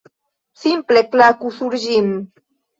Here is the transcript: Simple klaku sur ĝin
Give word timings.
Simple 0.61 1.05
klaku 1.13 1.53
sur 1.61 1.81
ĝin 1.87 2.13